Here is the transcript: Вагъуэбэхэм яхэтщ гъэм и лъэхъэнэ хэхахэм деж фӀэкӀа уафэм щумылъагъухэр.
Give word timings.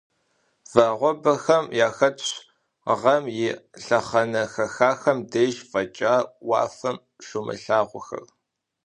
Вагъуэбэхэм 0.73 1.65
яхэтщ 1.87 2.29
гъэм 2.99 3.23
и 3.45 3.47
лъэхъэнэ 3.83 4.43
хэхахэм 4.53 5.17
деж 5.31 5.53
фӀэкӀа 5.69 6.15
уафэм 6.47 6.97
щумылъагъухэр. 7.25 8.25